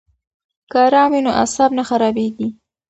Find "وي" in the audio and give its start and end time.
1.13-1.21